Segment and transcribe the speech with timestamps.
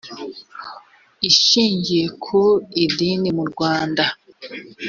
[1.29, 2.39] ishingiye ku
[2.83, 4.03] idini mu rwanda